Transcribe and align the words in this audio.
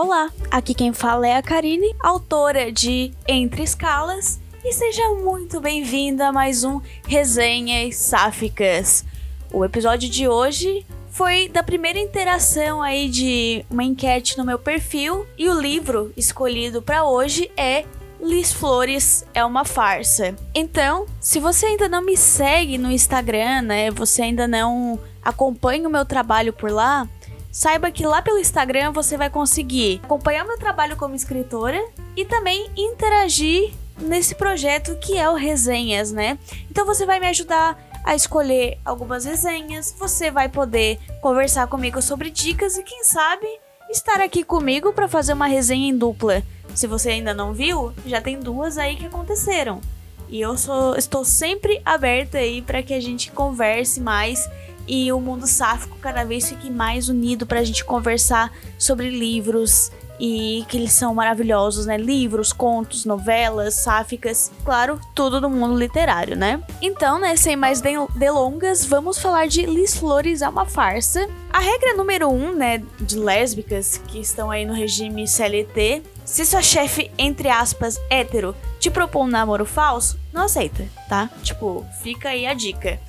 Olá, 0.00 0.30
aqui 0.48 0.74
quem 0.74 0.92
fala 0.92 1.26
é 1.26 1.36
a 1.36 1.42
Karine, 1.42 1.92
autora 1.98 2.70
de 2.70 3.12
Entre 3.26 3.64
Escalas, 3.64 4.38
e 4.64 4.72
seja 4.72 5.02
muito 5.16 5.60
bem-vinda 5.60 6.28
a 6.28 6.32
mais 6.32 6.62
um 6.62 6.80
Resenhas 7.04 7.96
Sáficas. 7.96 9.04
O 9.52 9.64
episódio 9.64 10.08
de 10.08 10.28
hoje 10.28 10.86
foi 11.10 11.48
da 11.48 11.64
primeira 11.64 11.98
interação 11.98 12.80
aí 12.80 13.08
de 13.08 13.66
uma 13.68 13.82
enquete 13.82 14.38
no 14.38 14.44
meu 14.44 14.56
perfil 14.56 15.26
e 15.36 15.48
o 15.48 15.60
livro 15.60 16.12
escolhido 16.16 16.80
para 16.80 17.04
hoje 17.04 17.50
é 17.56 17.84
Lis 18.20 18.52
Flores 18.52 19.26
é 19.34 19.44
uma 19.44 19.64
farsa. 19.64 20.36
Então, 20.54 21.06
se 21.20 21.40
você 21.40 21.66
ainda 21.66 21.88
não 21.88 22.02
me 22.02 22.16
segue 22.16 22.78
no 22.78 22.88
Instagram, 22.88 23.62
né, 23.62 23.90
você 23.90 24.22
ainda 24.22 24.46
não 24.46 24.96
acompanha 25.24 25.88
o 25.88 25.90
meu 25.90 26.04
trabalho 26.04 26.52
por 26.52 26.70
lá, 26.70 27.08
saiba 27.50 27.90
que 27.90 28.06
lá 28.06 28.22
pelo 28.22 28.38
Instagram 28.38 28.92
você 28.92 29.16
vai 29.16 29.30
conseguir 29.30 30.00
acompanhar 30.04 30.44
meu 30.44 30.58
trabalho 30.58 30.96
como 30.96 31.14
escritora 31.14 31.82
e 32.16 32.24
também 32.24 32.70
interagir 32.76 33.72
nesse 34.00 34.34
projeto 34.34 34.96
que 34.96 35.16
é 35.16 35.28
o 35.28 35.34
Resenhas, 35.34 36.12
né? 36.12 36.38
Então 36.70 36.86
você 36.86 37.04
vai 37.04 37.18
me 37.18 37.26
ajudar 37.28 37.76
a 38.04 38.14
escolher 38.14 38.78
algumas 38.84 39.24
resenhas, 39.24 39.94
você 39.98 40.30
vai 40.30 40.48
poder 40.48 40.98
conversar 41.20 41.66
comigo 41.66 42.00
sobre 42.00 42.30
dicas 42.30 42.78
e 42.78 42.82
quem 42.82 43.04
sabe 43.04 43.46
estar 43.90 44.20
aqui 44.20 44.44
comigo 44.44 44.92
para 44.92 45.08
fazer 45.08 45.32
uma 45.32 45.46
resenha 45.46 45.90
em 45.90 45.96
dupla. 45.96 46.42
Se 46.74 46.86
você 46.86 47.10
ainda 47.10 47.34
não 47.34 47.52
viu, 47.52 47.92
já 48.06 48.20
tem 48.20 48.38
duas 48.38 48.78
aí 48.78 48.96
que 48.96 49.06
aconteceram. 49.06 49.80
E 50.28 50.40
eu 50.40 50.56
sou, 50.56 50.94
estou 50.96 51.24
sempre 51.24 51.80
aberta 51.84 52.38
aí 52.38 52.60
para 52.60 52.82
que 52.82 52.94
a 52.94 53.00
gente 53.00 53.32
converse 53.32 54.00
mais 54.00 54.48
e 54.88 55.12
o 55.12 55.20
mundo 55.20 55.46
sáfico 55.46 55.96
cada 56.00 56.24
vez 56.24 56.48
fique 56.48 56.70
mais 56.70 57.08
unido 57.08 57.46
para 57.46 57.60
a 57.60 57.64
gente 57.64 57.84
conversar 57.84 58.50
sobre 58.78 59.10
livros 59.10 59.92
e 60.20 60.64
que 60.68 60.76
eles 60.76 60.92
são 60.92 61.14
maravilhosos, 61.14 61.86
né? 61.86 61.96
Livros, 61.96 62.52
contos, 62.52 63.04
novelas, 63.04 63.74
sáficas, 63.74 64.50
claro, 64.64 65.00
tudo 65.14 65.40
do 65.40 65.48
mundo 65.48 65.78
literário, 65.78 66.36
né? 66.36 66.60
Então, 66.82 67.18
né, 67.18 67.36
sem 67.36 67.54
mais 67.54 67.80
delongas, 68.16 68.84
vamos 68.84 69.18
falar 69.18 69.46
de 69.46 69.64
Liz 69.64 69.96
Flores 69.96 70.42
é 70.42 70.48
uma 70.48 70.66
farsa. 70.66 71.28
A 71.50 71.60
regra 71.60 71.94
número 71.94 72.28
um, 72.28 72.52
né, 72.52 72.82
de 73.00 73.18
lésbicas 73.18 74.00
que 74.08 74.18
estão 74.18 74.50
aí 74.50 74.64
no 74.64 74.74
regime 74.74 75.26
CLT, 75.26 76.02
se 76.24 76.44
sua 76.44 76.62
chefe, 76.62 77.10
entre 77.16 77.48
aspas, 77.48 77.98
hétero, 78.10 78.54
te 78.78 78.90
propõe 78.90 79.22
um 79.22 79.30
namoro 79.30 79.64
falso, 79.64 80.18
não 80.32 80.42
aceita, 80.42 80.86
tá? 81.08 81.30
Tipo, 81.42 81.86
fica 82.02 82.30
aí 82.30 82.46
a 82.46 82.54
dica. 82.54 83.00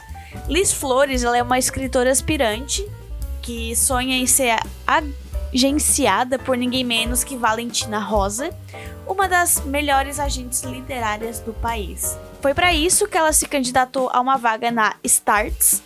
Liz 0.48 0.72
Flores, 0.72 1.24
ela 1.24 1.38
é 1.38 1.44
uma 1.44 1.60
escritora 1.60 2.12
aspirante 2.12 2.86
que 3.42 3.76
sonha 3.76 4.18
em 4.18 4.28
ser 4.28 4.58
agenciada 4.86 6.38
por 6.38 6.56
ninguém 6.58 6.84
menos 6.84 7.24
que 7.24 7.36
Valentina 7.36 8.00
Rosa, 8.00 8.52
uma 9.08 9.28
das 9.28 9.62
melhores 9.66 10.20
agentes 10.20 10.62
literárias 10.64 11.40
do 11.40 11.54
país. 11.54 12.18
Foi 12.42 12.54
para 12.54 12.74
isso 12.74 13.08
que 13.08 13.18
ela 13.18 13.34
se 13.34 13.48
candidatou 13.48 14.10
a 14.14 14.20
uma 14.20 14.38
vaga 14.38 14.70
na 14.72 14.96
Starts, 15.04 15.82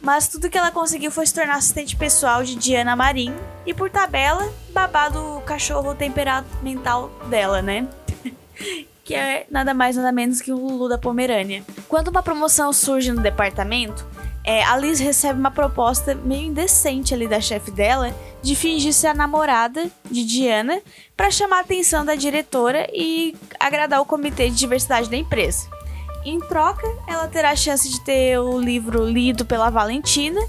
mas 0.00 0.28
tudo 0.28 0.48
que 0.48 0.56
ela 0.56 0.70
conseguiu 0.70 1.10
foi 1.10 1.26
se 1.26 1.34
tornar 1.34 1.56
assistente 1.56 1.96
pessoal 1.96 2.42
de 2.44 2.54
Diana 2.54 2.96
Marim 2.96 3.34
e, 3.66 3.74
por 3.74 3.90
tabela, 3.90 4.52
babado 4.70 5.18
o 5.36 5.40
cachorro 5.42 5.94
temperamental 5.94 7.10
dela, 7.28 7.60
né? 7.60 7.88
que 9.10 9.14
é 9.14 9.46
nada 9.50 9.74
mais 9.74 9.96
nada 9.96 10.12
menos 10.12 10.40
que 10.40 10.52
o 10.52 10.56
Lulu 10.56 10.88
da 10.88 10.96
Pomerânia. 10.96 11.64
Quando 11.88 12.08
uma 12.08 12.22
promoção 12.22 12.72
surge 12.72 13.12
no 13.12 13.20
departamento, 13.20 14.06
é, 14.44 14.62
a 14.62 14.76
Liz 14.76 15.00
recebe 15.00 15.38
uma 15.38 15.50
proposta 15.50 16.14
meio 16.14 16.46
indecente 16.46 17.12
ali 17.12 17.26
da 17.26 17.40
chefe 17.40 17.70
dela 17.70 18.14
de 18.42 18.54
fingir 18.54 18.92
ser 18.92 19.08
a 19.08 19.14
namorada 19.14 19.90
de 20.10 20.24
Diana 20.24 20.80
para 21.16 21.30
chamar 21.30 21.58
a 21.58 21.60
atenção 21.60 22.04
da 22.04 22.14
diretora 22.14 22.88
e 22.92 23.36
agradar 23.58 24.00
o 24.00 24.06
comitê 24.06 24.48
de 24.48 24.56
diversidade 24.56 25.10
da 25.10 25.16
empresa. 25.16 25.68
Em 26.24 26.38
troca, 26.38 26.86
ela 27.08 27.26
terá 27.26 27.50
a 27.50 27.56
chance 27.56 27.88
de 27.88 28.00
ter 28.02 28.38
o 28.38 28.60
livro 28.60 29.04
lido 29.04 29.44
pela 29.44 29.70
Valentina, 29.70 30.40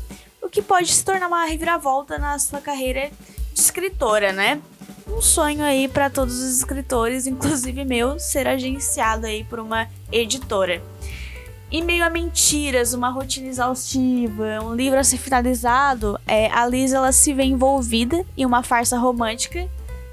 o 0.42 0.50
que 0.50 0.62
pode 0.62 0.92
se 0.94 1.04
tornar 1.04 1.28
uma 1.28 1.46
reviravolta 1.46 2.18
na 2.18 2.38
sua 2.38 2.62
carreira 2.62 3.10
de 3.54 3.60
escritora, 3.60 4.32
né? 4.32 4.62
Um 5.12 5.22
sonho 5.22 5.64
aí 5.64 5.88
para 5.88 6.10
todos 6.10 6.40
os 6.40 6.58
escritores, 6.58 7.28
inclusive 7.28 7.86
meu, 7.86 8.20
ser 8.20 8.48
agenciado 8.48 9.26
aí 9.28 9.44
por 9.44 9.60
uma 9.60 9.88
editora. 10.12 10.82
Em 11.72 11.82
meio 11.82 12.04
a 12.04 12.10
mentiras, 12.10 12.94
uma 12.94 13.10
rotina 13.10 13.48
exaustiva, 13.48 14.60
um 14.62 14.74
livro 14.76 15.00
a 15.00 15.04
ser 15.04 15.18
finalizado, 15.18 16.20
é, 16.28 16.52
a 16.52 16.66
Liz 16.68 16.92
ela 16.92 17.12
se 17.12 17.34
vê 17.34 17.44
envolvida 17.44 18.26
em 18.36 18.46
uma 18.46 18.62
farsa 18.62 18.98
romântica 18.98 19.70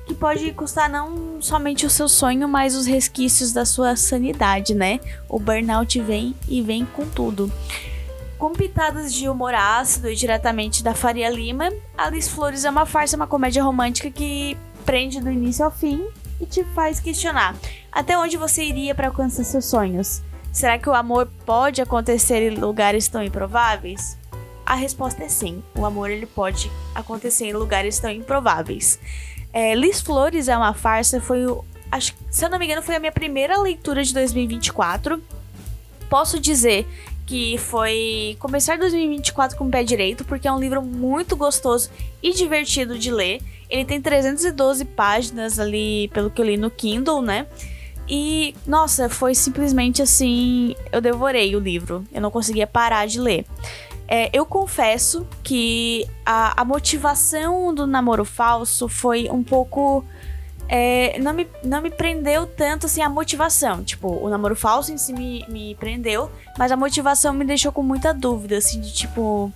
que 0.06 0.14
pode 0.14 0.52
custar 0.52 0.88
não 0.88 1.42
somente 1.42 1.84
o 1.84 1.90
seu 1.90 2.08
sonho, 2.08 2.48
mas 2.48 2.74
os 2.74 2.86
resquícios 2.86 3.52
da 3.52 3.64
sua 3.64 3.94
sanidade, 3.96 4.72
né? 4.72 5.00
O 5.28 5.38
burnout 5.38 6.00
vem 6.00 6.34
e 6.48 6.62
vem 6.62 6.86
com 6.86 7.06
tudo. 7.06 7.52
Com 8.38 8.52
pitadas 8.52 9.12
de 9.12 9.28
humor 9.28 9.52
ácido 9.52 10.08
e 10.08 10.14
diretamente 10.14 10.82
da 10.82 10.94
Faria 10.94 11.28
Lima, 11.28 11.70
Alice 11.96 12.30
Flores 12.30 12.64
é 12.64 12.70
uma 12.70 12.86
farsa, 12.86 13.16
uma 13.16 13.26
comédia 13.26 13.62
romântica 13.62 14.10
que 14.10 14.56
prende 14.88 15.20
do 15.20 15.30
início 15.30 15.66
ao 15.66 15.70
fim 15.70 16.08
e 16.40 16.46
te 16.46 16.64
faz 16.74 16.98
questionar 16.98 17.54
até 17.92 18.16
onde 18.16 18.38
você 18.38 18.64
iria 18.64 18.94
para 18.94 19.08
alcançar 19.08 19.44
seus 19.44 19.66
sonhos. 19.66 20.22
Será 20.50 20.78
que 20.78 20.88
o 20.88 20.94
amor 20.94 21.28
pode 21.44 21.82
acontecer 21.82 22.50
em 22.50 22.54
lugares 22.54 23.06
tão 23.06 23.22
improváveis? 23.22 24.16
A 24.64 24.74
resposta 24.74 25.24
é 25.24 25.28
sim. 25.28 25.62
O 25.76 25.84
amor 25.84 26.08
ele 26.08 26.24
pode 26.24 26.70
acontecer 26.94 27.48
em 27.48 27.52
lugares 27.52 27.98
tão 27.98 28.10
improváveis. 28.10 28.98
É, 29.52 29.74
Liz 29.74 30.00
Flores 30.00 30.48
é 30.48 30.56
uma 30.56 30.72
farsa. 30.72 31.20
Foi 31.20 31.44
o, 31.44 31.62
acho, 31.92 32.14
se 32.30 32.46
eu 32.46 32.48
não 32.48 32.58
me 32.58 32.64
engano, 32.64 32.80
foi 32.80 32.96
a 32.96 33.00
minha 33.00 33.12
primeira 33.12 33.60
leitura 33.60 34.02
de 34.02 34.14
2024. 34.14 35.22
Posso 36.08 36.40
dizer 36.40 36.88
que 37.28 37.58
foi 37.58 38.38
começar 38.38 38.78
2024 38.78 39.54
com 39.58 39.66
o 39.66 39.70
pé 39.70 39.84
direito, 39.84 40.24
porque 40.24 40.48
é 40.48 40.52
um 40.52 40.58
livro 40.58 40.80
muito 40.80 41.36
gostoso 41.36 41.90
e 42.22 42.32
divertido 42.32 42.98
de 42.98 43.10
ler. 43.10 43.42
Ele 43.68 43.84
tem 43.84 44.00
312 44.00 44.82
páginas 44.86 45.58
ali, 45.58 46.08
pelo 46.14 46.30
que 46.30 46.40
eu 46.40 46.46
li 46.46 46.56
no 46.56 46.70
Kindle, 46.70 47.20
né? 47.20 47.46
E, 48.08 48.54
nossa, 48.66 49.10
foi 49.10 49.34
simplesmente 49.34 50.00
assim. 50.00 50.74
Eu 50.90 51.02
devorei 51.02 51.54
o 51.54 51.60
livro. 51.60 52.02
Eu 52.10 52.22
não 52.22 52.30
conseguia 52.30 52.66
parar 52.66 53.06
de 53.06 53.20
ler. 53.20 53.44
É, 54.08 54.30
eu 54.32 54.46
confesso 54.46 55.26
que 55.42 56.08
a, 56.24 56.62
a, 56.62 56.64
motivação 56.64 57.74
do 57.74 57.86
namoro 57.86 58.24
falso 58.24 58.88
foi 58.88 59.28
um 59.30 59.44
pouco. 59.44 60.02
É, 60.68 61.18
não, 61.18 61.32
me, 61.32 61.48
não 61.64 61.80
me 61.80 61.90
prendeu 61.90 62.46
tanto 62.46 62.86
assim 62.86 63.00
a 63.00 63.08
motivação. 63.08 63.82
Tipo, 63.82 64.08
o 64.08 64.28
namoro 64.28 64.54
falso 64.54 64.92
em 64.92 64.98
si 64.98 65.12
me, 65.12 65.44
me 65.48 65.74
prendeu, 65.76 66.30
mas 66.58 66.70
a 66.70 66.76
motivação 66.76 67.32
me 67.32 67.44
deixou 67.44 67.72
com 67.72 67.82
muita 67.82 68.12
dúvida, 68.12 68.58
assim, 68.58 68.80
de 68.80 68.92
tipo. 68.92 69.52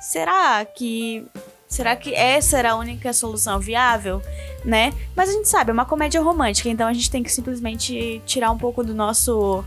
Será 0.00 0.64
que 0.64 1.26
Será 1.68 1.96
que 1.96 2.14
essa 2.14 2.58
era 2.58 2.72
a 2.72 2.76
única 2.76 3.12
solução 3.12 3.58
viável, 3.58 4.22
né? 4.64 4.92
Mas 5.16 5.28
a 5.28 5.32
gente 5.32 5.48
sabe, 5.48 5.70
é 5.70 5.72
uma 5.72 5.84
comédia 5.84 6.20
romântica, 6.22 6.68
então 6.68 6.86
a 6.86 6.92
gente 6.92 7.10
tem 7.10 7.24
que 7.24 7.32
simplesmente 7.32 8.22
tirar 8.24 8.52
um 8.52 8.58
pouco 8.58 8.84
do 8.84 8.94
nosso 8.94 9.64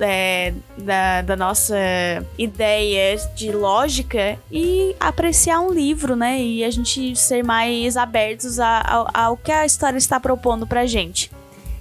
é, 0.00 0.54
da, 0.78 1.22
da, 1.22 1.36
nossa 1.36 1.76
ideia 2.38 3.16
de 3.34 3.52
lógica 3.52 4.38
e 4.50 4.96
apreciar 4.98 5.60
um 5.60 5.72
livro, 5.72 6.16
né? 6.16 6.40
E 6.40 6.64
a 6.64 6.70
gente 6.70 7.14
ser 7.16 7.44
mais 7.44 7.96
abertos 7.96 8.58
a, 8.58 8.78
a, 8.78 9.24
ao 9.24 9.36
que 9.36 9.52
a 9.52 9.66
história 9.66 9.98
está 9.98 10.18
propondo 10.18 10.66
pra 10.66 10.86
gente. 10.86 11.30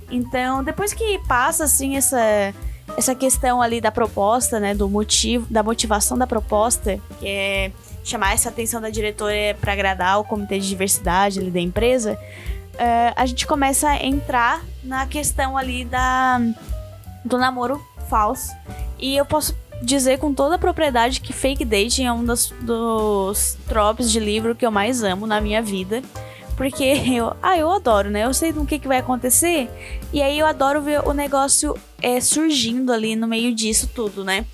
Então, 0.10 0.64
depois 0.64 0.94
que 0.94 1.20
passa 1.28 1.64
assim 1.64 1.96
essa 1.96 2.54
essa 2.98 3.16
questão 3.16 3.62
ali 3.62 3.80
da 3.80 3.90
proposta, 3.90 4.60
né, 4.60 4.76
do 4.76 4.90
motivo, 4.90 5.48
da 5.50 5.64
motivação 5.64 6.18
da 6.18 6.28
proposta, 6.28 7.00
que 7.20 7.28
é 7.28 7.72
chamar 8.04 8.34
essa 8.34 8.50
atenção 8.50 8.82
da 8.82 8.90
diretora 8.90 9.56
para 9.60 9.74
agradar 9.74 10.20
o 10.20 10.24
comitê 10.24 10.60
de 10.60 10.68
diversidade 10.68 11.40
ali 11.40 11.52
da 11.52 11.60
empresa, 11.60 12.20
uh, 12.74 13.14
a 13.16 13.26
gente 13.26 13.46
começa 13.48 13.90
a 13.90 14.04
entrar 14.04 14.62
na 14.84 15.06
questão 15.06 15.57
ali 15.57 15.86
da, 15.86 16.40
do 17.24 17.38
namoro 17.38 17.81
falso. 18.12 18.52
E 19.00 19.16
eu 19.16 19.25
posso 19.25 19.56
dizer 19.81 20.19
com 20.19 20.34
toda 20.34 20.56
a 20.56 20.60
propriedade 20.60 21.22
que 21.22 21.31
fake 21.31 21.63
dating 21.63 22.04
é 22.04 22.12
um 22.12 22.24
dos, 22.24 22.54
dos 22.62 23.58
tropes 23.68 24.12
de 24.12 24.19
livro 24.19 24.54
que 24.54 24.66
eu 24.66 24.72
mais 24.72 25.02
amo 25.02 25.25
na 25.25 25.40
minha 25.40 25.62
vida. 25.62 26.04
Porque 26.58 26.84
eu, 27.16 27.34
ah, 27.42 27.58
eu 27.58 27.72
adoro, 27.72 28.12
né? 28.12 28.25
Eu 28.25 28.34
sei 28.34 28.52
do 28.52 28.66
que, 28.66 28.78
que 28.78 28.88
vai 28.88 28.98
acontecer. 28.98 29.69
E 30.12 30.22
aí 30.22 30.38
eu 30.38 30.46
adoro 30.46 30.81
ver 30.81 31.08
o 31.08 31.13
negócio 31.13 31.75
é, 32.02 32.19
surgindo 32.19 32.92
ali 32.92 33.16
no 33.16 33.28
meio 33.28 33.56
disso 33.56 33.90
tudo, 33.96 34.25
né? 34.25 34.46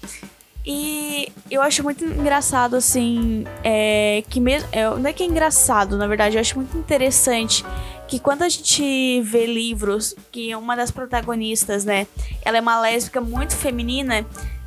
E 0.69 1.31
eu 1.49 1.61
acho 1.61 1.81
muito 1.81 2.03
engraçado, 2.03 2.75
assim, 2.75 3.45
é, 3.63 4.21
que 4.29 4.41
mesmo. 4.41 4.67
É, 4.73 4.83
não 4.89 5.07
é 5.07 5.13
que 5.13 5.23
é 5.23 5.25
engraçado, 5.25 5.97
na 5.97 6.05
verdade, 6.05 6.35
eu 6.35 6.41
acho 6.41 6.57
muito 6.57 6.77
interessante 6.77 7.63
que 8.05 8.19
quando 8.19 8.41
a 8.41 8.49
gente 8.49 9.21
vê 9.21 9.45
livros 9.45 10.13
que 10.29 10.53
uma 10.55 10.75
das 10.75 10.91
protagonistas, 10.91 11.85
né, 11.85 12.05
ela 12.43 12.57
é 12.57 12.61
uma 12.61 12.81
lésbica 12.81 13.21
muito 13.21 13.55
feminina, 13.55 14.25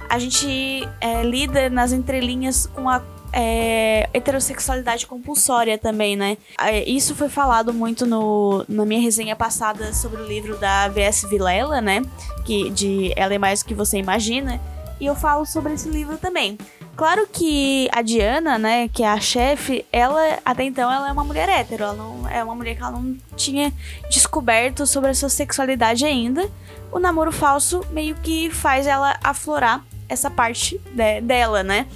a 0.09 0.19
gente 0.19 0.89
é, 1.03 1.23
lida 1.23 1.69
nas 1.69 1.93
entrelinhas 1.93 2.67
com 2.67 2.89
a 2.89 3.03
é, 3.31 4.09
heterossexualidade 4.15 5.07
compulsória 5.07 5.77
também, 5.77 6.17
né? 6.17 6.39
Isso 6.87 7.15
foi 7.15 7.29
falado 7.29 7.75
muito 7.75 8.07
no, 8.07 8.65
na 8.67 8.87
minha 8.87 9.01
resenha 9.01 9.37
passada 9.37 9.93
sobre 9.93 10.23
o 10.23 10.27
livro 10.27 10.57
da 10.57 10.89
V.S. 10.89 11.27
Vilela, 11.29 11.81
né? 11.81 12.03
Que, 12.45 12.71
de 12.71 13.13
Ela 13.15 13.35
é 13.35 13.39
Mais 13.39 13.63
Do 13.63 13.67
Que 13.67 13.75
Você 13.75 13.99
Imagina. 13.99 14.61
E 15.01 15.07
eu 15.07 15.15
falo 15.15 15.47
sobre 15.47 15.73
esse 15.73 15.89
livro 15.89 16.19
também. 16.19 16.59
Claro 16.95 17.27
que 17.33 17.89
a 17.93 18.03
Diana, 18.03 18.59
né, 18.59 18.89
que 18.89 19.03
é 19.03 19.09
a 19.09 19.19
chefe, 19.19 19.87
ela 19.91 20.39
até 20.45 20.65
então 20.65 20.93
ela 20.93 21.09
é 21.09 21.13
uma 21.13 21.25
mulher 21.25 21.49
hétero, 21.49 21.85
ela 21.85 21.95
não 21.95 22.29
é 22.29 22.45
uma 22.45 22.55
mulher 22.55 22.77
que 22.77 22.83
ela 22.83 22.91
não 22.91 23.17
tinha 23.35 23.73
descoberto 24.11 24.87
sobre 24.87 25.11
a 25.11 25.15
sua 25.15 25.31
sexualidade 25.31 26.05
ainda. 26.05 26.47
O 26.93 26.99
namoro 26.99 27.33
falso 27.33 27.85
meio 27.91 28.15
que 28.17 28.51
faz 28.51 28.87
ela 28.87 29.19
aflorar 29.25 29.83
essa 30.09 30.29
parte 30.29 30.79
de, 30.93 31.21
dela, 31.23 31.63
né? 31.63 31.87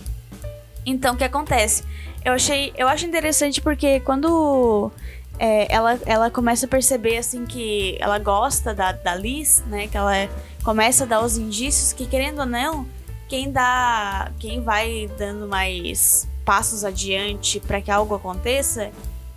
Então, 0.86 1.14
o 1.14 1.16
que 1.16 1.24
acontece? 1.24 1.84
Eu 2.24 2.32
achei, 2.32 2.72
eu 2.76 2.88
acho 2.88 3.04
interessante 3.04 3.60
porque 3.60 4.00
quando 4.00 4.90
é, 5.38 5.72
ela, 5.72 5.98
ela 6.06 6.30
começa 6.30 6.66
a 6.66 6.68
perceber 6.68 7.18
assim 7.18 7.44
que 7.44 7.96
ela 8.00 8.18
gosta 8.18 8.72
da, 8.72 8.92
da 8.92 9.14
Liz, 9.14 9.62
né? 9.66 9.88
Que 9.88 9.96
ela 9.96 10.28
começa 10.62 11.04
a 11.04 11.06
dar 11.06 11.22
os 11.22 11.36
indícios 11.36 11.92
que 11.92 12.06
querendo 12.06 12.40
ou 12.40 12.46
não, 12.46 12.86
quem 13.28 13.50
dá, 13.50 14.30
quem 14.38 14.62
vai 14.62 15.10
dando 15.18 15.48
mais 15.48 16.28
passos 16.44 16.84
adiante 16.84 17.58
para 17.60 17.80
que 17.80 17.90
algo 17.90 18.14
aconteça 18.14 18.90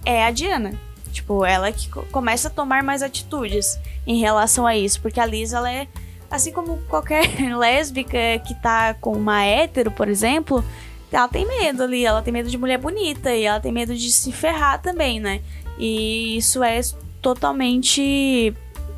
é 0.05 0.23
a 0.23 0.31
Diana. 0.31 0.79
Tipo, 1.11 1.43
ela 1.43 1.71
que 1.71 1.89
começa 1.89 2.47
a 2.47 2.51
tomar 2.51 2.83
mais 2.83 3.01
atitudes 3.01 3.79
em 4.05 4.19
relação 4.19 4.67
a 4.67 4.75
isso, 4.75 5.01
porque 5.01 5.19
a 5.19 5.25
Liz 5.25 5.51
ela 5.53 5.71
é 5.71 5.87
assim 6.29 6.51
como 6.51 6.77
qualquer 6.89 7.25
lésbica 7.57 8.17
que 8.45 8.53
tá 8.55 8.93
com 8.93 9.13
uma 9.13 9.43
hétero, 9.43 9.89
por 9.89 10.07
exemplo, 10.09 10.63
ela 11.11 11.27
tem 11.27 11.45
medo 11.47 11.83
ali, 11.83 12.05
ela 12.05 12.21
tem 12.21 12.33
medo 12.33 12.49
de 12.49 12.57
mulher 12.57 12.77
bonita 12.77 13.33
e 13.33 13.45
ela 13.45 13.59
tem 13.59 13.71
medo 13.71 13.95
de 13.95 14.11
se 14.11 14.31
ferrar 14.31 14.81
também, 14.81 15.19
né? 15.19 15.41
E 15.77 16.37
isso 16.37 16.63
é 16.63 16.79
totalmente 17.21 18.53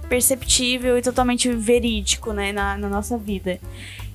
perceptível 0.07 0.97
e 0.97 1.01
totalmente 1.01 1.51
verídico, 1.51 2.33
né, 2.33 2.51
na, 2.51 2.77
na 2.77 2.89
nossa 2.89 3.17
vida. 3.17 3.59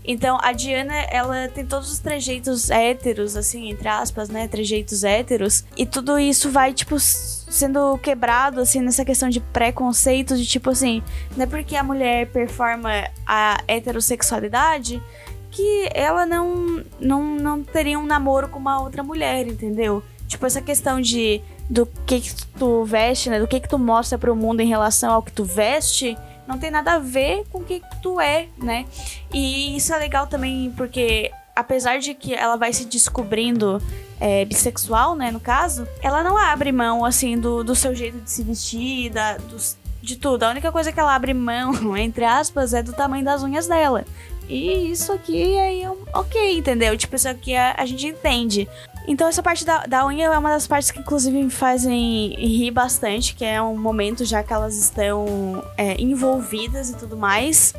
Então, 0.07 0.39
a 0.43 0.53
Diana, 0.53 0.95
ela 1.11 1.49
tem 1.49 1.65
todos 1.65 1.91
os 1.91 1.99
trejeitos 1.99 2.69
héteros, 2.69 3.37
assim, 3.37 3.71
entre 3.71 3.89
aspas, 3.89 4.29
né? 4.29 4.47
Trejeitos 4.47 5.03
héteros. 5.03 5.65
E 5.79 5.87
tudo 5.87 6.19
isso 6.19 6.51
vai, 6.51 6.75
tipo, 6.75 7.01
sendo 7.01 7.97
quebrado, 7.99 8.61
assim, 8.61 8.83
nessa 8.83 9.03
questão 9.03 9.31
de 9.31 9.41
preconceito, 9.41 10.37
de 10.37 10.45
tipo 10.45 10.69
assim, 10.69 11.03
não 11.35 11.45
é 11.45 11.47
porque 11.47 11.75
a 11.75 11.83
mulher 11.83 12.27
performa 12.31 12.91
a 13.27 13.59
heterossexualidade 13.67 15.03
que 15.51 15.89
ela 15.95 16.27
não, 16.27 16.85
não, 17.01 17.23
não 17.37 17.63
teria 17.63 17.99
um 17.99 18.05
namoro 18.05 18.49
com 18.49 18.59
uma 18.59 18.83
outra 18.83 19.03
mulher, 19.03 19.47
entendeu? 19.47 20.03
Tipo, 20.27 20.45
essa 20.45 20.61
questão 20.61 21.01
de 21.01 21.41
do 21.69 21.87
que, 22.07 22.21
que 22.21 22.47
tu 22.59 22.85
veste, 22.85 23.31
né? 23.31 23.41
Do 23.41 23.47
que, 23.47 23.61
que 23.61 23.69
tu 23.69 23.79
mostra 23.79 24.19
para 24.19 24.33
o 24.33 24.37
mundo 24.37 24.61
em 24.61 24.69
relação 24.69 25.13
ao 25.13 25.23
que 25.23 25.33
tu 25.33 25.45
veste, 25.45 26.17
não 26.47 26.59
tem 26.59 26.71
nada 26.71 26.95
a 26.95 26.99
ver 26.99 27.45
com 27.51 27.59
o 27.59 27.65
que, 27.65 27.81
que 27.81 28.03
tu 28.03 28.21
é, 28.21 28.49
né? 28.59 28.87
E 29.33 29.77
isso 29.77 29.93
é 29.93 29.99
legal 29.99 30.27
também 30.27 30.73
porque 30.77 31.31
apesar 31.55 31.99
de 31.99 32.15
que 32.15 32.35
ela 32.35 32.57
vai 32.57 32.73
se 32.73 32.85
descobrindo 32.85 33.81
é, 34.21 34.45
bissexual, 34.45 35.15
né, 35.15 35.31
no 35.31 35.41
caso, 35.41 35.87
ela 36.03 36.23
não 36.23 36.37
abre 36.37 36.73
mão, 36.73 37.05
assim, 37.05 37.39
do, 37.39 37.63
do 37.63 37.75
seu 37.75 37.95
jeito 37.95 38.19
de 38.19 38.31
se 38.31 38.43
vestir, 38.43 39.11
da, 39.11 39.37
dos, 39.37 39.77
de 40.03 40.17
tudo. 40.17 40.43
A 40.43 40.51
única 40.51 40.73
coisa 40.73 40.93
que 40.93 40.99
ela 40.99 41.15
abre 41.15 41.33
mão, 41.33 41.73
entre 41.97 42.25
aspas, 42.25 42.75
é 42.75 42.83
do 42.83 42.93
tamanho 42.93 43.25
das 43.25 43.43
unhas 43.43 43.67
dela. 43.67 44.05
E 44.49 44.91
isso 44.91 45.13
aqui 45.13 45.57
é 45.57 45.91
ok, 46.13 46.59
entendeu? 46.59 46.97
Tipo, 46.97 47.17
isso 47.17 47.29
aqui 47.29 47.57
a, 47.57 47.75
a 47.79 47.87
gente 47.87 48.07
entende. 48.07 48.69
Então 49.07 49.29
essa 49.29 49.43
parte 49.43 49.65
da, 49.65 49.85
da 49.87 50.07
unha 50.07 50.27
é 50.27 50.39
uma 50.39 50.51
das 50.51 50.67
partes 50.67 50.91
que 50.91 50.99
inclusive 50.99 51.43
me 51.43 51.51
fazem 51.51 52.35
rir 52.39 52.71
bastante, 52.71 53.35
que 53.35 53.45
é 53.45 53.61
um 53.61 53.77
momento 53.77 54.25
já 54.25 54.43
que 54.43 54.53
elas 54.53 54.77
estão 54.77 55.63
é, 55.77 56.01
envolvidas 56.01 56.91
e 56.91 56.97
tudo 56.97 57.17
mais. 57.17 57.75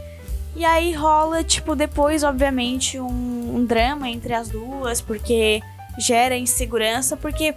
E 0.55 0.63
aí 0.63 0.93
rola, 0.93 1.43
tipo, 1.43 1.75
depois, 1.75 2.23
obviamente, 2.23 2.97
um, 2.97 3.55
um 3.57 3.65
drama 3.65 4.09
entre 4.09 4.33
as 4.33 4.47
duas, 4.47 5.01
porque 5.01 5.61
gera 5.97 6.37
insegurança, 6.37 7.17
porque 7.17 7.53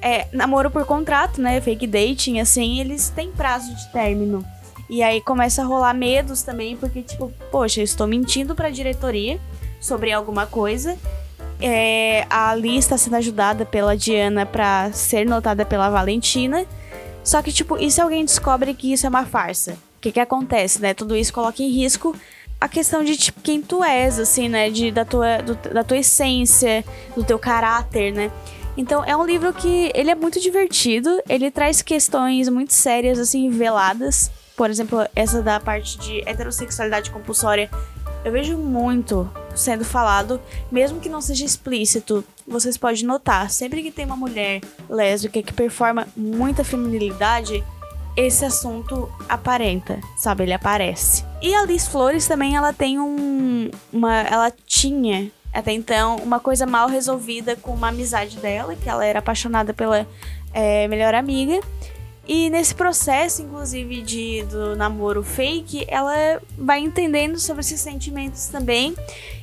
é, 0.00 0.28
namoro 0.32 0.70
por 0.70 0.84
contrato, 0.84 1.40
né? 1.40 1.60
Fake 1.60 1.86
dating, 1.86 2.38
assim, 2.38 2.78
eles 2.78 3.08
têm 3.08 3.32
prazo 3.32 3.74
de 3.74 3.90
término. 3.90 4.44
E 4.88 5.02
aí 5.02 5.20
começa 5.20 5.62
a 5.62 5.64
rolar 5.64 5.92
medos 5.94 6.42
também, 6.42 6.76
porque, 6.76 7.02
tipo, 7.02 7.32
poxa, 7.50 7.80
eu 7.80 7.84
estou 7.84 8.06
mentindo 8.06 8.54
pra 8.54 8.70
diretoria 8.70 9.40
sobre 9.80 10.12
alguma 10.12 10.46
coisa. 10.46 10.96
É, 11.60 12.26
a 12.30 12.50
Ali 12.50 12.76
está 12.76 12.96
sendo 12.96 13.16
ajudada 13.16 13.64
pela 13.64 13.96
Diana 13.96 14.46
para 14.46 14.92
ser 14.92 15.26
notada 15.26 15.64
pela 15.64 15.90
Valentina. 15.90 16.64
Só 17.24 17.42
que, 17.42 17.52
tipo, 17.52 17.76
e 17.76 17.90
se 17.90 18.00
alguém 18.00 18.24
descobre 18.24 18.74
que 18.74 18.92
isso 18.92 19.06
é 19.06 19.08
uma 19.08 19.26
farsa? 19.26 19.72
O 19.72 20.00
que 20.00 20.12
que 20.12 20.20
acontece, 20.20 20.80
né? 20.80 20.94
Tudo 20.94 21.16
isso 21.16 21.32
coloca 21.32 21.62
em 21.62 21.68
risco 21.68 22.14
a 22.60 22.68
questão 22.68 23.04
de, 23.04 23.16
tipo, 23.16 23.40
quem 23.40 23.60
tu 23.60 23.84
és, 23.84 24.18
assim, 24.18 24.48
né? 24.48 24.70
De, 24.70 24.90
da, 24.90 25.04
tua, 25.04 25.38
do, 25.38 25.54
da 25.54 25.84
tua 25.84 25.98
essência, 25.98 26.84
do 27.16 27.24
teu 27.24 27.38
caráter, 27.38 28.12
né? 28.12 28.30
Então, 28.76 29.04
é 29.04 29.16
um 29.16 29.26
livro 29.26 29.52
que 29.52 29.90
ele 29.94 30.10
é 30.10 30.14
muito 30.14 30.40
divertido, 30.40 31.20
ele 31.28 31.50
traz 31.50 31.82
questões 31.82 32.48
muito 32.48 32.72
sérias, 32.72 33.18
assim, 33.18 33.50
veladas 33.50 34.30
por 34.58 34.68
exemplo, 34.68 35.06
essa 35.14 35.40
da 35.40 35.60
parte 35.60 35.96
de 35.98 36.20
heterossexualidade 36.28 37.12
compulsória, 37.12 37.70
eu 38.24 38.32
vejo 38.32 38.56
muito 38.58 39.30
sendo 39.58 39.84
falado, 39.84 40.40
mesmo 40.70 41.00
que 41.00 41.08
não 41.08 41.20
seja 41.20 41.44
explícito. 41.44 42.24
Vocês 42.46 42.76
podem 42.76 43.04
notar, 43.04 43.50
sempre 43.50 43.82
que 43.82 43.90
tem 43.90 44.06
uma 44.06 44.16
mulher 44.16 44.60
lésbica 44.88 45.42
que 45.42 45.52
performa 45.52 46.06
muita 46.16 46.64
feminilidade, 46.64 47.62
esse 48.16 48.44
assunto 48.44 49.08
aparenta, 49.28 50.00
sabe? 50.16 50.42
Ele 50.42 50.52
aparece. 50.52 51.24
E 51.40 51.54
a 51.54 51.64
Liz 51.64 51.86
Flores 51.86 52.26
também, 52.26 52.56
ela 52.56 52.72
tem 52.72 52.98
um. 52.98 53.70
Uma, 53.92 54.22
ela 54.22 54.52
tinha 54.66 55.30
até 55.52 55.72
então 55.72 56.16
uma 56.16 56.40
coisa 56.40 56.66
mal 56.66 56.88
resolvida 56.88 57.56
com 57.56 57.72
uma 57.72 57.88
amizade 57.88 58.36
dela, 58.38 58.74
que 58.74 58.88
ela 58.88 59.04
era 59.04 59.20
apaixonada 59.20 59.72
pela 59.72 60.06
é, 60.52 60.88
melhor 60.88 61.14
amiga. 61.14 61.60
E 62.28 62.50
nesse 62.50 62.74
processo, 62.74 63.40
inclusive, 63.40 64.02
de, 64.02 64.42
do 64.42 64.76
namoro 64.76 65.22
fake, 65.22 65.86
ela 65.88 66.38
vai 66.58 66.78
entendendo 66.78 67.38
sobre 67.38 67.60
esses 67.60 67.80
sentimentos 67.80 68.48
também 68.48 68.94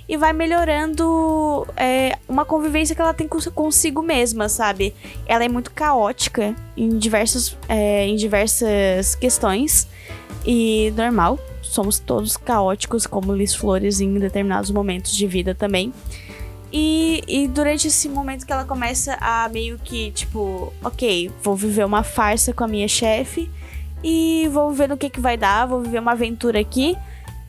e 0.08 0.16
vai 0.16 0.32
melhorando 0.34 1.66
é, 1.76 2.16
uma 2.30 2.46
convivência 2.46 2.96
que 2.96 3.02
ela 3.02 3.12
tem 3.14 3.28
consigo 3.28 4.04
mesma, 4.04 4.48
sabe? 4.48 4.94
Ela 5.26 5.44
é 5.44 5.50
muito 5.50 5.72
caótica 5.72 6.56
em, 6.78 6.96
diversos, 7.00 7.58
é, 7.68 8.06
em 8.06 8.16
diversas 8.16 9.16
questões 9.16 9.88
e 10.46 10.94
normal. 10.96 11.39
Somos 11.63 11.98
todos 11.98 12.38
caóticos, 12.38 13.08
como 13.08 13.34
Liz 13.34 13.56
Flores, 13.56 14.00
em 14.00 14.13
determinados 14.20 14.70
momentos 14.70 15.15
de 15.15 15.25
vida 15.25 15.56
também. 15.56 15.92
E, 16.77 17.24
e 17.25 17.48
durante 17.48 17.88
esse 17.88 18.10
momento 18.10 18.46
que 18.46 18.51
ela 18.51 18.65
começa 18.65 19.17
a 19.22 19.48
meio 19.48 19.79
que, 19.79 20.12
tipo, 20.12 20.74
ok, 20.84 21.32
vou 21.41 21.55
viver 21.55 21.86
uma 21.86 22.03
farsa 22.03 22.51
com 22.51 22.65
a 22.65 22.67
minha 22.67 22.86
chefe 22.86 23.50
e 24.03 24.50
vou 24.51 24.74
ver 24.74 24.89
no 24.89 24.98
que, 24.98 25.10
que 25.10 25.22
vai 25.22 25.38
dar, 25.38 25.65
vou 25.67 25.79
viver 25.79 26.00
uma 26.00 26.12
aventura 26.12 26.60
aqui. 26.60 26.98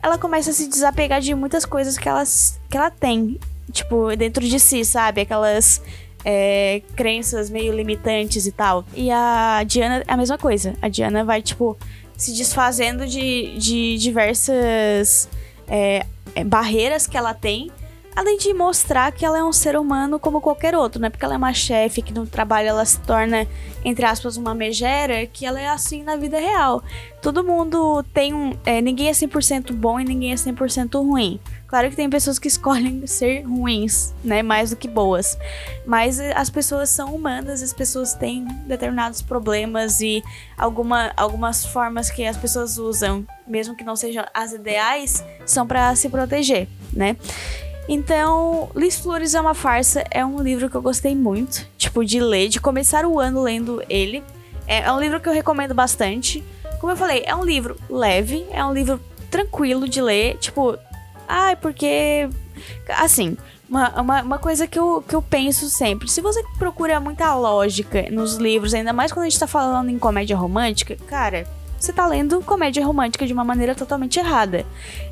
Ela 0.01 0.17
começa 0.17 0.51
a 0.51 0.53
se 0.53 0.69
desapegar 0.69 1.19
de 1.19 1.35
muitas 1.35 1.65
coisas 1.65 1.97
que, 1.97 2.07
ela 2.07 2.23
que 2.69 2.77
ela 2.77 2.89
tem, 2.89 3.37
tipo, 3.69 4.15
dentro 4.15 4.47
de 4.47 4.61
si, 4.61 4.85
sabe? 4.85 5.19
Aquelas 5.19 5.81
é, 6.23 6.81
crenças 6.95 7.49
meio 7.49 7.75
limitantes 7.75 8.45
e 8.45 8.51
tal. 8.53 8.85
E 8.95 9.11
a 9.11 9.61
Diana 9.67 10.05
é 10.07 10.13
a 10.13 10.15
mesma 10.15 10.37
coisa. 10.37 10.73
A 10.81 10.87
Diana 10.87 11.25
vai, 11.25 11.41
tipo, 11.41 11.77
se 12.15 12.33
desfazendo 12.33 13.05
de, 13.05 13.57
de 13.57 13.97
diversas 13.97 15.27
é, 15.67 16.05
barreiras 16.45 17.05
que 17.05 17.17
ela 17.17 17.33
tem 17.33 17.69
Além 18.17 18.35
de 18.35 18.51
mostrar 18.51 19.11
que 19.11 19.23
ela 19.23 19.37
é 19.37 19.43
um 19.43 19.53
ser 19.53 19.77
humano 19.77 20.19
como 20.19 20.41
qualquer 20.41 20.75
outro, 20.75 20.99
né? 20.99 21.07
Porque 21.07 21.23
ela 21.23 21.35
é 21.35 21.37
uma 21.37 21.53
chefe 21.53 22.01
que 22.01 22.11
no 22.11 22.25
trabalho 22.25 22.67
ela 22.67 22.83
se 22.83 22.99
torna, 23.01 23.45
entre 23.85 24.07
aspas, 24.07 24.37
uma 24.37 24.55
megera, 24.55 25.27
que 25.27 25.45
ela 25.45 25.61
é 25.61 25.67
assim 25.67 26.01
na 26.01 26.15
vida 26.15 26.39
real. 26.39 26.83
Todo 27.21 27.43
mundo 27.43 28.03
tem 28.15 28.33
um. 28.33 28.57
É, 28.65 28.81
ninguém 28.81 29.09
é 29.09 29.11
100% 29.11 29.71
bom 29.71 29.99
e 29.99 30.03
ninguém 30.03 30.31
é 30.31 30.35
100% 30.35 30.99
ruim. 30.99 31.39
Claro 31.67 31.91
que 31.91 31.95
tem 31.95 32.09
pessoas 32.09 32.39
que 32.39 32.47
escolhem 32.49 33.05
ser 33.05 33.41
ruins, 33.41 34.15
né? 34.23 34.41
Mais 34.41 34.71
do 34.71 34.75
que 34.75 34.87
boas. 34.87 35.37
Mas 35.85 36.19
as 36.19 36.49
pessoas 36.49 36.89
são 36.89 37.13
humanas, 37.13 37.61
as 37.61 37.71
pessoas 37.71 38.15
têm 38.15 38.45
determinados 38.65 39.21
problemas 39.21 40.01
e 40.01 40.23
alguma, 40.57 41.13
algumas 41.15 41.63
formas 41.63 42.09
que 42.09 42.25
as 42.25 42.35
pessoas 42.35 42.79
usam, 42.79 43.27
mesmo 43.45 43.75
que 43.75 43.83
não 43.83 43.95
sejam 43.95 44.25
as 44.33 44.53
ideais, 44.53 45.23
são 45.45 45.67
para 45.67 45.95
se 45.95 46.09
proteger, 46.09 46.67
né? 46.91 47.15
Então, 47.87 48.69
Liz 48.75 48.97
Flores 48.97 49.33
é 49.33 49.39
uma 49.39 49.53
farsa, 49.53 50.03
é 50.11 50.25
um 50.25 50.41
livro 50.41 50.69
que 50.69 50.75
eu 50.75 50.81
gostei 50.81 51.15
muito, 51.15 51.65
tipo, 51.77 52.03
de 52.03 52.19
ler, 52.19 52.49
de 52.49 52.59
começar 52.59 53.05
o 53.05 53.19
ano 53.19 53.41
lendo 53.41 53.81
ele. 53.89 54.23
É, 54.67 54.79
é 54.79 54.91
um 54.91 54.99
livro 54.99 55.19
que 55.21 55.29
eu 55.29 55.33
recomendo 55.33 55.73
bastante. 55.73 56.43
Como 56.81 56.91
eu 56.91 56.97
falei, 56.97 57.23
é 57.25 57.33
um 57.33 57.45
livro 57.45 57.77
leve, 57.89 58.45
é 58.51 58.63
um 58.63 58.73
livro 58.73 58.99
tranquilo 59.31 59.87
de 59.87 60.01
ler, 60.01 60.37
tipo, 60.37 60.77
ai, 61.27 61.53
ah, 61.53 61.55
porque 61.55 62.29
assim, 62.89 63.37
Uma, 63.69 63.89
uma, 64.01 64.21
uma, 64.21 64.39
coisa 64.39 64.65
que 64.65 64.79
eu, 64.79 65.03
que 65.05 65.13
eu 65.13 65.21
penso 65.21 65.69
sempre: 65.69 66.09
se 66.09 66.21
você 66.21 66.41
procura 66.57 66.99
muita 66.99 67.35
lógica 67.35 68.09
nos 68.09 68.35
livros, 68.35 68.73
ainda 68.73 68.93
mais 68.93 69.11
quando 69.11 69.25
a 69.25 69.29
gente 69.29 69.39
tá 69.39 69.47
falando 69.47 69.89
em 69.89 69.99
comédia 69.99 70.37
romântica, 70.37 70.95
cara, 71.07 71.45
você 71.79 71.93
tá 71.93 72.05
lendo 72.05 72.41
comédia 72.41 72.85
romântica 72.85 73.25
de 73.25 73.33
uma 73.33 73.43
maneira 73.43 73.75
totalmente 73.75 74.19
errada. 74.19 74.65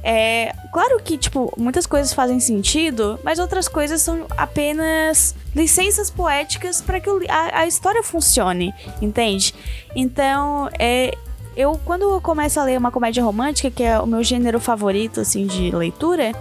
É 0.04 0.54
claro 0.72 1.00
que, 1.02 1.18
tipo, 1.18 1.54
muitas 1.58 1.86
coisas 1.86 2.14
fazem 2.14 2.40
sentido, 2.40 3.20
mas 3.24 3.40
outras 3.40 3.68
coisas 3.68 4.02
são 4.02 4.26
apenas 4.38 5.36
licenças 5.56 6.10
poéticas 6.10 6.82
para 6.82 7.00
que 7.00 7.10
a, 7.30 7.60
a, 7.60 7.68
história 7.68 8.04
funcione, 8.04 8.74
entende? 9.02 9.54
Então, 9.96 10.70
é. 10.80 11.14
Eu, 11.56 11.80
quando 11.86 12.02
eu 12.02 12.20
começo 12.20 12.60
a 12.60 12.66
ler 12.66 12.78
uma 12.78 12.92
comédia 12.92 13.24
romântica, 13.24 13.72
que 13.72 13.82
é 13.82 13.98
o 13.98 14.06
meu 14.06 14.22
gênero 14.22 14.60
favorito, 14.60 15.22
assim, 15.22 15.48
de 15.48 15.72
leitura, 15.74 16.34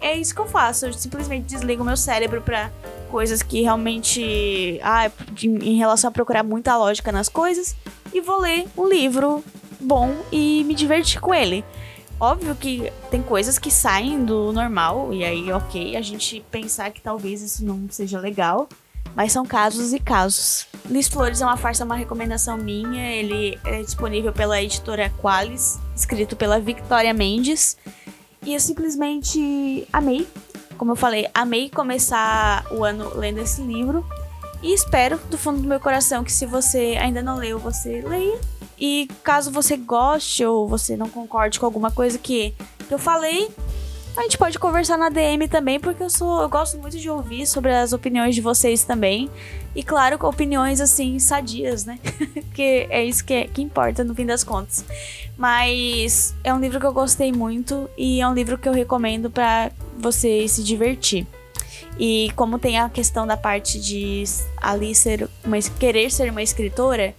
é 0.00 0.16
isso 0.16 0.34
que 0.34 0.40
eu 0.40 0.46
faço. 0.46 0.86
Eu 0.86 0.92
simplesmente 0.92 1.44
desligo 1.44 1.84
meu 1.84 1.96
cérebro 1.96 2.42
pra 2.42 2.70
coisas 3.10 3.42
que 3.42 3.62
realmente. 3.62 4.80
Ah, 4.82 5.10
em 5.42 5.76
relação 5.76 6.08
a 6.08 6.12
procurar 6.12 6.42
muita 6.42 6.76
lógica 6.76 7.10
nas 7.10 7.28
coisas. 7.28 7.76
E 8.12 8.20
vou 8.20 8.40
ler 8.40 8.66
um 8.76 8.88
livro 8.88 9.44
bom 9.80 10.14
e 10.32 10.64
me 10.64 10.74
divertir 10.74 11.20
com 11.20 11.34
ele. 11.34 11.64
Óbvio 12.18 12.54
que 12.54 12.90
tem 13.10 13.22
coisas 13.22 13.58
que 13.58 13.70
saem 13.70 14.24
do 14.24 14.50
normal, 14.50 15.12
e 15.12 15.22
aí, 15.22 15.52
ok, 15.52 15.96
a 15.96 16.00
gente 16.00 16.42
pensar 16.50 16.90
que 16.90 17.00
talvez 17.00 17.42
isso 17.42 17.62
não 17.62 17.86
seja 17.90 18.18
legal, 18.18 18.68
mas 19.14 19.32
são 19.32 19.44
casos 19.44 19.92
e 19.92 19.98
casos. 19.98 20.66
Liz 20.90 21.08
Flores 21.08 21.40
é 21.40 21.44
uma 21.46 21.56
farsa, 21.56 21.84
uma 21.84 21.96
recomendação 21.96 22.56
minha. 22.56 23.10
Ele 23.12 23.58
é 23.64 23.82
disponível 23.82 24.32
pela 24.32 24.62
editora 24.62 25.10
Qualis, 25.20 25.78
escrito 25.96 26.36
pela 26.36 26.60
Victoria 26.60 27.14
Mendes. 27.14 27.78
E 28.44 28.52
eu 28.52 28.60
simplesmente 28.60 29.88
amei. 29.90 30.28
Como 30.76 30.92
eu 30.92 30.96
falei, 30.96 31.26
amei 31.32 31.70
começar 31.70 32.66
o 32.70 32.84
ano 32.84 33.10
lendo 33.16 33.40
esse 33.40 33.62
livro. 33.62 34.06
E 34.62 34.72
espero 34.72 35.18
do 35.30 35.38
fundo 35.38 35.62
do 35.62 35.68
meu 35.68 35.80
coração 35.80 36.22
que 36.22 36.32
se 36.32 36.44
você 36.44 36.98
ainda 37.00 37.22
não 37.22 37.36
leu, 37.36 37.58
você 37.58 38.02
leia. 38.02 38.38
E 38.78 39.08
caso 39.22 39.50
você 39.50 39.76
goste 39.76 40.44
ou 40.44 40.68
você 40.68 40.96
não 40.96 41.08
concorde 41.08 41.58
com 41.58 41.66
alguma 41.66 41.90
coisa 41.90 42.18
que, 42.18 42.54
eu 42.90 42.98
falei, 42.98 43.48
a 44.16 44.22
gente 44.22 44.38
pode 44.38 44.58
conversar 44.58 44.96
na 44.96 45.08
DM 45.08 45.48
também, 45.48 45.78
porque 45.78 46.02
eu 46.02 46.10
sou, 46.10 46.42
eu 46.42 46.48
gosto 46.48 46.78
muito 46.78 46.98
de 46.98 47.08
ouvir 47.08 47.46
sobre 47.46 47.72
as 47.72 47.92
opiniões 47.92 48.34
de 48.34 48.40
vocês 48.40 48.84
também. 48.84 49.30
E 49.74 49.82
claro, 49.82 50.18
com 50.18 50.26
opiniões 50.26 50.80
assim 50.80 51.18
sadias, 51.18 51.84
né? 51.84 51.98
que 52.54 52.86
é 52.90 53.04
isso 53.04 53.24
que, 53.24 53.34
é, 53.34 53.46
que 53.46 53.60
importa 53.60 54.02
no 54.02 54.14
fim 54.14 54.24
das 54.24 54.42
contas. 54.42 54.84
Mas 55.36 56.34
é 56.42 56.52
um 56.52 56.58
livro 56.58 56.80
que 56.80 56.86
eu 56.86 56.92
gostei 56.92 57.30
muito 57.30 57.88
e 57.96 58.20
é 58.20 58.28
um 58.28 58.32
livro 58.32 58.56
que 58.56 58.68
eu 58.68 58.72
recomendo 58.72 59.30
para 59.30 59.70
você 59.98 60.48
se 60.48 60.62
divertir. 60.62 61.26
E 61.98 62.30
como 62.36 62.58
tem 62.58 62.78
a 62.78 62.88
questão 62.88 63.26
da 63.26 63.36
parte 63.36 63.80
de 63.80 64.24
ali 64.58 64.94
ser 64.94 65.28
uma, 65.44 65.58
querer 65.78 66.10
ser 66.10 66.30
uma 66.30 66.42
escritora, 66.42 67.14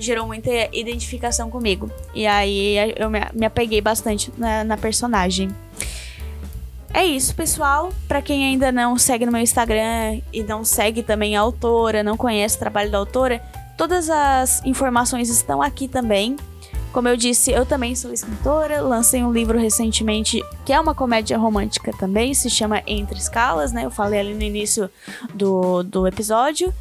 gerou 0.00 0.26
muita 0.26 0.50
identificação 0.72 1.50
comigo. 1.50 1.90
E 2.14 2.26
aí 2.26 2.76
eu 2.96 3.10
me, 3.10 3.46
apeguei 3.46 3.80
bastante 3.80 4.32
na, 4.36 4.64
na 4.64 4.76
personagem. 4.76 5.54
É 6.92 7.04
isso, 7.04 7.34
pessoal. 7.34 7.92
Para 8.08 8.20
quem 8.20 8.44
ainda 8.44 8.72
não 8.72 8.98
segue 8.98 9.24
no 9.24 9.32
meu 9.32 9.40
Instagram 9.40 10.20
e 10.32 10.42
não 10.42 10.64
segue 10.64 11.02
também 11.02 11.36
a 11.36 11.40
autora, 11.40 12.02
não 12.02 12.16
conhece 12.16 12.56
o 12.56 12.58
trabalho 12.58 12.90
da 12.90 12.98
autora, 12.98 13.40
todas 13.78 14.10
as 14.10 14.64
informações 14.64 15.28
estão 15.28 15.62
aqui 15.62 15.86
também. 15.86 16.36
Como 16.92 17.06
eu 17.06 17.16
disse, 17.16 17.52
eu 17.52 17.64
também 17.64 17.94
sou 17.94 18.12
escritora, 18.12 18.80
lancei 18.80 19.22
um 19.22 19.32
livro 19.32 19.56
recentemente 19.56 20.42
que 20.66 20.72
é 20.72 20.80
uma 20.80 20.92
comédia 20.92 21.38
romântica 21.38 21.92
também, 21.92 22.34
se 22.34 22.50
chama 22.50 22.82
Entre 22.84 23.16
Escalas, 23.16 23.70
né? 23.70 23.84
Eu 23.84 23.90
falei 23.92 24.18
ali 24.18 24.34
no 24.34 24.42
início 24.42 24.90
do, 25.32 25.84
do 25.84 26.06
episódio. 26.08 26.74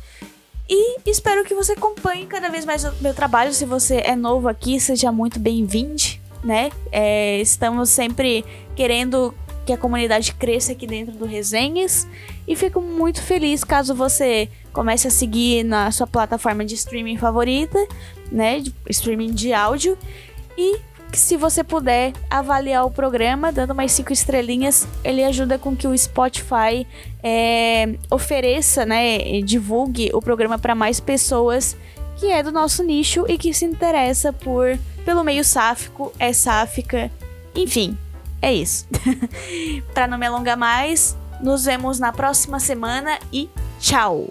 E 0.70 1.00
espero 1.08 1.44
que 1.44 1.56
você 1.56 1.72
acompanhe 1.72 2.28
cada 2.28 2.48
vez 2.48 2.64
mais 2.64 2.84
o 2.84 2.94
meu 3.02 3.14
trabalho. 3.14 3.52
Se 3.52 3.66
você 3.66 4.02
é 4.06 4.16
novo 4.16 4.48
aqui, 4.48 4.80
seja 4.80 5.12
muito 5.12 5.40
bem-vindo, 5.40 6.04
né? 6.44 6.70
É, 6.92 7.42
estamos 7.42 7.90
sempre 7.90 8.46
querendo 8.76 9.34
que 9.66 9.74
a 9.74 9.78
comunidade 9.78 10.34
cresça 10.36 10.74
aqui 10.74 10.86
dentro 10.86 11.16
do 11.16 11.26
Resenhas. 11.26 12.08
E 12.48 12.56
fico 12.56 12.80
muito 12.82 13.20
feliz 13.20 13.64
caso 13.64 13.96
você 13.96 14.48
comece 14.72 15.08
a 15.08 15.12
seguir 15.12 15.64
na 15.64 15.90
sua 15.92 16.06
plataforma 16.06 16.64
de 16.64 16.76
streaming 16.76 17.18
favorita, 17.18 17.80
né? 18.32 18.60
De 18.60 18.72
streaming 18.90 19.34
de 19.34 19.52
áudio. 19.52 19.98
E 20.56 20.78
se 21.18 21.38
você 21.38 21.64
puder 21.64 22.14
avaliar 22.30 22.86
o 22.86 22.92
programa, 22.92 23.52
dando 23.52 23.74
mais 23.74 23.92
cinco 23.92 24.14
estrelinhas, 24.14 24.88
ele 25.04 25.24
ajuda 25.24 25.58
com 25.58 25.76
que 25.76 25.88
o 25.88 25.98
Spotify 25.98 26.86
é, 27.24 27.96
ofereça, 28.12 28.86
né? 28.86 29.42
Divulgue 29.42 30.12
o 30.14 30.22
programa 30.22 30.60
para 30.60 30.76
mais 30.76 31.00
pessoas 31.00 31.76
que 32.18 32.28
é 32.28 32.44
do 32.44 32.52
nosso 32.52 32.84
nicho 32.84 33.26
e 33.30 33.38
que 33.38 33.54
se 33.54 33.66
interessa 33.66 34.34
por 34.34 34.78
pelo 35.06 35.24
meio 35.24 35.44
sáfico, 35.44 36.14
é 36.20 36.34
sáfica, 36.34 37.10
enfim, 37.56 37.98
é 38.42 38.54
isso. 38.54 38.86
Para 39.94 40.08
não 40.08 40.18
me 40.18 40.28
alongar 40.28 40.58
mais, 40.58 41.18
nos 41.42 41.66
vemos 41.66 41.98
na 41.98 42.12
próxima 42.12 42.60
semana 42.60 43.18
e 43.32 43.50
tchau! 43.80 44.28